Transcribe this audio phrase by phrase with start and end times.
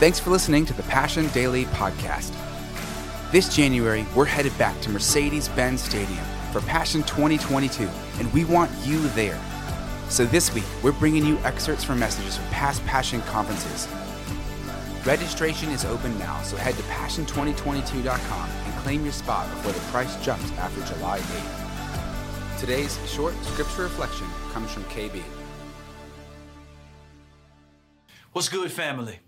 [0.00, 2.32] Thanks for listening to the Passion Daily Podcast.
[3.32, 7.86] This January, we're headed back to Mercedes Benz Stadium for Passion 2022,
[8.18, 9.38] and we want you there.
[10.08, 13.86] So this week, we're bringing you excerpts from messages from past Passion conferences.
[15.04, 20.16] Registration is open now, so head to passion2022.com and claim your spot before the price
[20.24, 22.58] jumps after July 8th.
[22.58, 25.22] Today's short scripture reflection comes from KB.
[28.32, 29.20] What's good, family?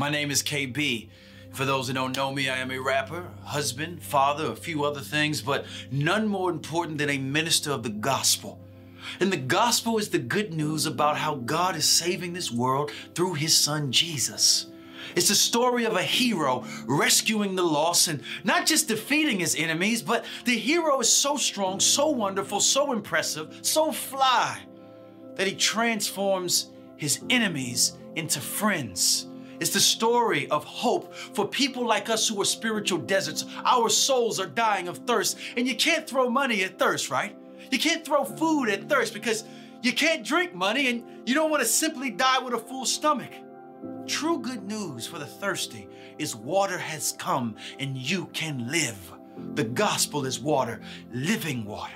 [0.00, 1.10] My name is KB.
[1.52, 5.02] For those that don't know me, I am a rapper, husband, father, a few other
[5.02, 8.58] things, but none more important than a minister of the gospel.
[9.20, 13.34] And the gospel is the good news about how God is saving this world through
[13.34, 14.68] his son Jesus.
[15.14, 20.00] It's the story of a hero rescuing the lost and not just defeating his enemies,
[20.00, 24.60] but the hero is so strong, so wonderful, so impressive, so fly
[25.34, 29.26] that he transforms his enemies into friends.
[29.60, 33.44] It's the story of hope for people like us who are spiritual deserts.
[33.64, 37.36] Our souls are dying of thirst, and you can't throw money at thirst, right?
[37.70, 39.44] You can't throw food at thirst because
[39.82, 43.32] you can't drink money and you don't want to simply die with a full stomach.
[44.06, 45.88] True good news for the thirsty
[46.18, 49.12] is water has come and you can live.
[49.54, 50.80] The gospel is water,
[51.12, 51.94] living water.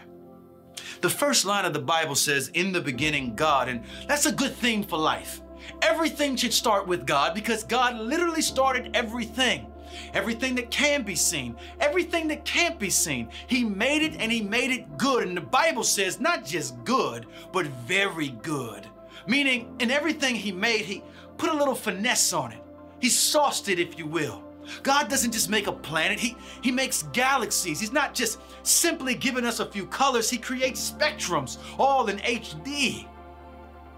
[1.01, 4.55] The first line of the Bible says, In the beginning, God, and that's a good
[4.55, 5.41] theme for life.
[5.83, 9.71] Everything should start with God because God literally started everything.
[10.13, 13.29] Everything that can be seen, everything that can't be seen.
[13.47, 15.29] He made it and He made it good.
[15.29, 18.87] And the Bible says not just good, but very good.
[19.27, 21.03] Meaning, in everything He made, He
[21.39, 22.63] put a little finesse on it.
[23.01, 24.43] He sauced it, if you will.
[24.83, 27.81] God doesn't just make a planet, he, he makes galaxies.
[27.81, 33.07] He's not just simply giving us a few colors, He creates spectrums, all in HD.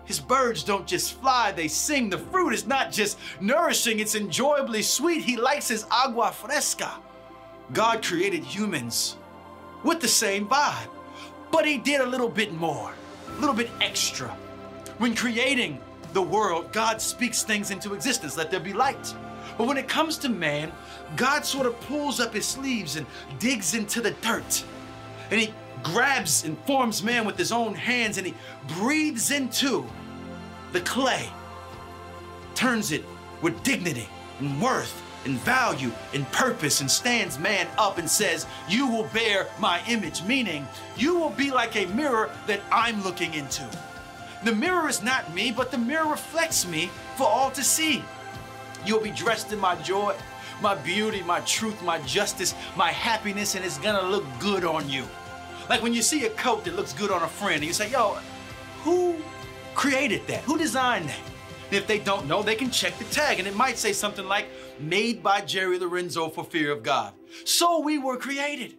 [0.06, 2.08] His birds don't just fly, they sing.
[2.08, 5.22] The fruit is not just nourishing, it's enjoyably sweet.
[5.22, 6.92] He likes his agua fresca.
[7.72, 9.16] God created humans
[9.82, 10.88] with the same vibe,
[11.50, 12.94] but he did a little bit more,
[13.28, 14.28] a little bit extra.
[14.98, 15.80] When creating
[16.12, 18.36] the world, God speaks things into existence.
[18.36, 19.14] Let there be light.
[19.58, 20.72] But when it comes to man,
[21.16, 23.06] God sort of pulls up his sleeves and
[23.38, 24.64] digs into the dirt.
[25.30, 28.34] And he grabs and forms man with his own hands and he
[28.78, 29.86] breathes into
[30.72, 31.28] the clay,
[32.54, 33.04] turns it
[33.42, 34.08] with dignity
[34.40, 39.48] and worth and value and purpose and stands man up and says, You will bear
[39.58, 40.66] my image, meaning
[40.96, 43.68] you will be like a mirror that I'm looking into.
[44.44, 48.04] The mirror is not me, but the mirror reflects me for all to see.
[48.84, 50.14] You'll be dressed in my joy,
[50.62, 55.04] my beauty, my truth, my justice, my happiness, and it's gonna look good on you.
[55.68, 57.90] Like when you see a coat that looks good on a friend, and you say,
[57.90, 58.18] Yo,
[58.82, 59.16] who
[59.74, 60.42] created that?
[60.44, 61.20] Who designed that?
[61.66, 64.26] And if they don't know, they can check the tag, and it might say something
[64.26, 64.46] like,
[64.78, 67.12] Made by Jerry Lorenzo for fear of God.
[67.44, 68.76] So we were created.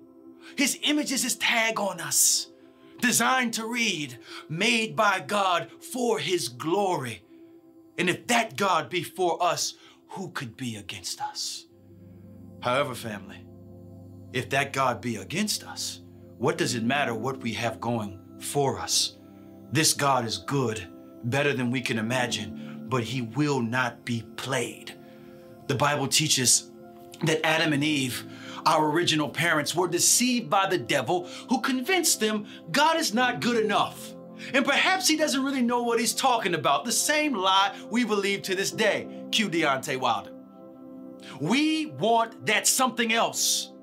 [0.56, 2.48] His image is his tag on us,
[3.02, 7.24] designed to read, Made by God for his glory.
[7.98, 9.74] And if that God be for us,
[10.10, 11.66] who could be against us?
[12.62, 13.46] However, family,
[14.34, 16.02] if that God be against us,
[16.38, 19.18] what does it matter what we have going for us?
[19.72, 20.88] This God is good,
[21.24, 24.94] better than we can imagine, but he will not be played.
[25.68, 26.72] The Bible teaches
[27.24, 28.24] that Adam and Eve,
[28.66, 33.64] our original parents, were deceived by the devil who convinced them God is not good
[33.64, 34.14] enough.
[34.54, 36.86] And perhaps he doesn't really know what he's talking about.
[36.86, 39.08] The same lie we believe to this day.
[39.32, 40.32] Cue Deontay Wilder.
[41.42, 43.74] We want that something else.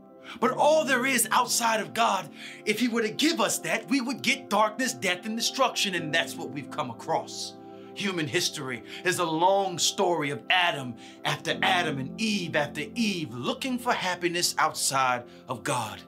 [0.41, 2.29] But all there is outside of God,
[2.65, 6.15] if He were to give us that, we would get darkness, death, and destruction, and
[6.15, 7.55] that's what we've come across.
[7.95, 13.79] Human history is a long story of Adam after Adam and Eve after Eve looking
[13.79, 16.03] for happiness outside of God.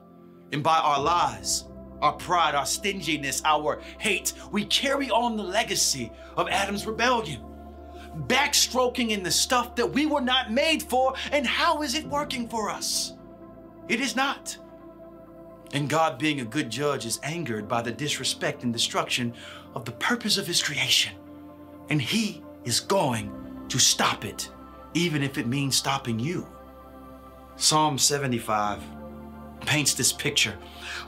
[0.53, 1.65] And by our lies,
[2.01, 7.43] our pride, our stinginess, our hate, we carry on the legacy of Adam's rebellion.
[8.27, 12.49] Backstroking in the stuff that we were not made for, and how is it working
[12.49, 13.16] for us?
[13.89, 14.57] It is not.
[15.73, 19.35] And God, being a good judge, is angered by the disrespect and destruction
[19.75, 21.13] of the purpose of His creation.
[21.91, 23.33] And He is going
[23.69, 24.49] to stop it,
[24.95, 26.47] even if it means stopping you.
[27.57, 28.83] Psalm 75
[29.61, 30.57] paints this picture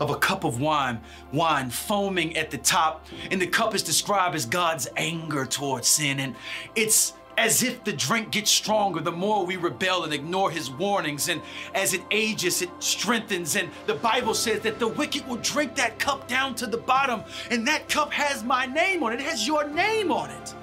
[0.01, 1.01] of a cup of wine,
[1.33, 6.21] wine foaming at the top, and the cup is described as God's anger towards sin.
[6.21, 6.35] And
[6.75, 11.29] it's as if the drink gets stronger the more we rebel and ignore his warnings.
[11.29, 11.41] And
[11.73, 13.55] as it ages, it strengthens.
[13.55, 17.23] And the Bible says that the wicked will drink that cup down to the bottom.
[17.53, 20.55] And that cup has my name on it, it has your name on it.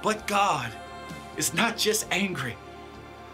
[0.00, 0.70] But God
[1.36, 2.56] is not just angry,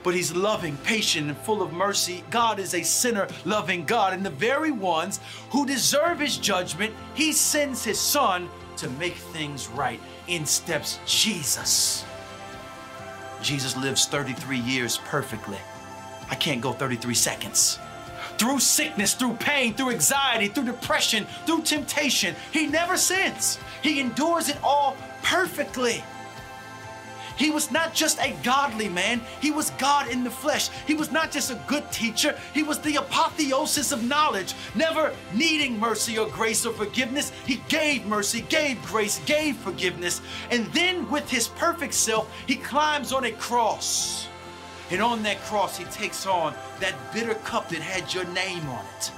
[0.03, 2.25] but he's loving, patient, and full of mercy.
[2.31, 5.21] God is a sinner loving God, and the very ones
[5.51, 10.01] who deserve his judgment, he sends his son to make things right.
[10.29, 12.07] In steps Jesus.
[13.45, 15.59] Jesus lives 33 years perfectly.
[16.31, 17.79] I can't go 33 seconds.
[18.39, 23.59] Through sickness, through pain, through anxiety, through depression, through temptation, he never sins.
[23.83, 26.03] He endures it all perfectly.
[27.37, 30.69] He was not just a godly man, he was God in the flesh.
[30.87, 35.79] He was not just a good teacher, he was the apotheosis of knowledge, never needing
[35.79, 37.33] mercy or grace or forgiveness.
[37.47, 40.21] He gave mercy, gave grace, gave forgiveness.
[40.51, 44.29] And then, with his perfect self, he climbs on a cross.
[44.91, 48.85] And on that cross, he takes on that bitter cup that had your name on
[48.97, 49.13] it.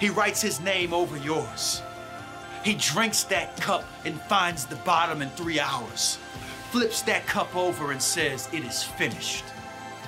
[0.00, 1.82] He writes his name over yours.
[2.64, 6.18] He drinks that cup and finds the bottom in three hours
[6.70, 9.44] flips that cup over and says, It is finished.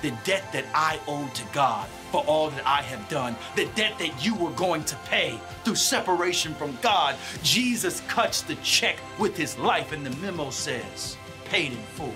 [0.01, 3.97] The debt that I owe to God for all that I have done, the debt
[3.99, 9.37] that you were going to pay through separation from God, Jesus cuts the check with
[9.37, 12.13] his life, and the memo says, Paid in full.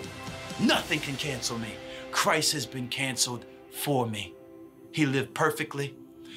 [0.60, 1.74] Nothing can cancel me.
[2.12, 4.34] Christ has been canceled for me.
[4.92, 5.96] He lived perfectly.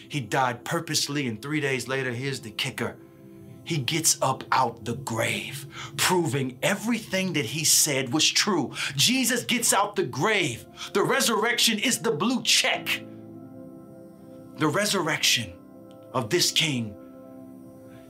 [0.09, 2.97] He died purposely, and three days later, here's the kicker
[3.69, 5.67] he gets up out the grave,
[5.99, 8.73] proving everything that he said was true.
[8.97, 10.65] Jesus gets out the grave.
[10.95, 13.05] The resurrection is the blue check.
[14.57, 15.53] The resurrection
[16.15, 16.97] of this king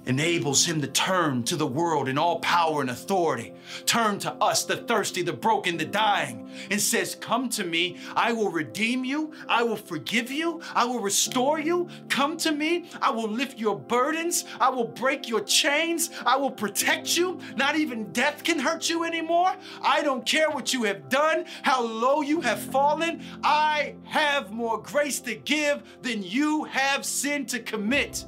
[0.08, 3.52] enables him to turn to the world in all power and authority,
[3.84, 8.32] turn to us, the thirsty, the broken, the dying, and says, Come to me, I
[8.32, 11.88] will redeem you, I will forgive you, I will restore you.
[12.08, 16.50] Come to me, I will lift your burdens, I will break your chains, I will
[16.50, 17.38] protect you.
[17.56, 19.52] Not even death can hurt you anymore.
[19.82, 23.22] I don't care what you have done, how low you have fallen.
[23.44, 28.25] I have more grace to give than you have sin to commit.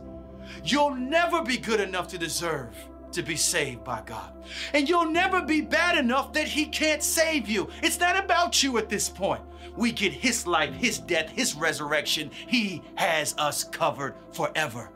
[0.65, 2.75] You'll never be good enough to deserve
[3.13, 4.33] to be saved by God.
[4.73, 7.69] And you'll never be bad enough that He can't save you.
[7.83, 9.43] It's not about you at this point.
[9.77, 12.31] We get His life, His death, His resurrection.
[12.47, 14.91] He has us covered forever.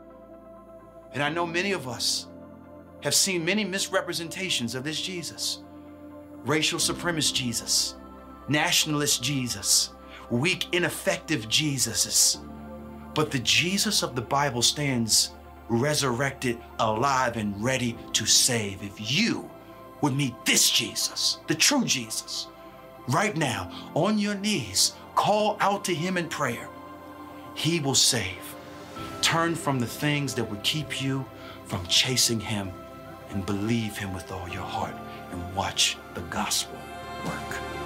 [1.13, 2.27] And I know many of us
[3.03, 5.61] have seen many misrepresentations of this Jesus
[6.45, 7.95] racial supremacist Jesus,
[8.47, 9.89] nationalist Jesus,
[10.29, 12.39] weak, ineffective Jesuses.
[13.15, 15.31] But the Jesus of the Bible stands
[15.69, 18.83] resurrected, alive, and ready to save.
[18.83, 19.49] If you
[20.01, 22.47] would meet this Jesus, the true Jesus,
[23.07, 26.67] right now on your knees, call out to him in prayer,
[27.55, 28.55] he will save.
[29.21, 31.25] Turn from the things that would keep you
[31.65, 32.71] from chasing him
[33.29, 34.95] and believe him with all your heart
[35.31, 36.77] and watch the gospel
[37.25, 37.84] work.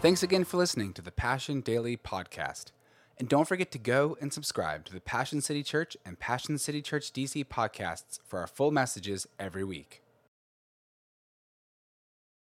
[0.00, 2.66] Thanks again for listening to the Passion Daily Podcast.
[3.18, 6.80] And don't forget to go and subscribe to the Passion City Church and Passion City
[6.80, 10.04] Church DC podcasts for our full messages every week.